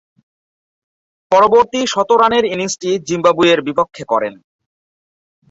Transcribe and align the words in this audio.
পরবর্তী 1.31 1.79
শতরানের 1.87 2.43
ইনিংসটি 2.45 2.89
জিম্বাবুয়ের 3.07 3.59
বিপক্ষে 3.67 4.03
করেন। 4.03 4.33